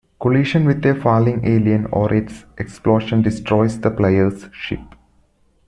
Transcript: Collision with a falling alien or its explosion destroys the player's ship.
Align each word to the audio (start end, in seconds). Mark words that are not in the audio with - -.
Collision 0.19 0.65
with 0.65 0.83
a 0.83 0.95
falling 0.95 1.45
alien 1.45 1.85
or 1.91 2.11
its 2.11 2.45
explosion 2.57 3.21
destroys 3.21 3.79
the 3.81 3.91
player's 3.91 4.47
ship. 4.51 4.81